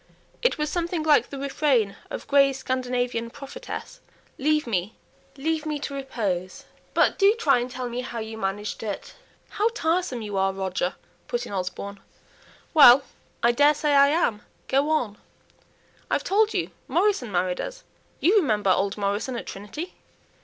[0.41, 3.99] It was something like the refrain of Gray's Scandinavian Prophetess:
[4.39, 4.95] "Leave me,
[5.37, 9.13] leave me to repose." "But do try and tell me how you managed it."
[9.49, 10.95] "How tiresome you are, Roger!"
[11.27, 11.99] put in Osborne.
[12.73, 13.03] "Well,
[13.43, 14.41] I daresay I am.
[14.67, 15.19] Go on!"
[16.09, 17.83] "I've told you Morrison married us.
[18.19, 19.93] You remember old Morrison at Trinity?"